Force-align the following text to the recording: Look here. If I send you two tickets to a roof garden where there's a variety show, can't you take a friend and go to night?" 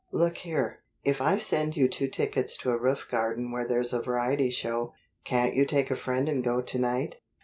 Look 0.11 0.37
here. 0.39 0.79
If 1.03 1.21
I 1.21 1.37
send 1.37 1.77
you 1.77 1.87
two 1.87 2.07
tickets 2.07 2.57
to 2.57 2.71
a 2.71 2.77
roof 2.79 3.07
garden 3.07 3.51
where 3.51 3.67
there's 3.67 3.93
a 3.93 4.01
variety 4.01 4.49
show, 4.49 4.95
can't 5.25 5.53
you 5.53 5.63
take 5.63 5.91
a 5.91 5.95
friend 5.95 6.27
and 6.27 6.43
go 6.43 6.59
to 6.59 6.79
night?" 6.79 7.17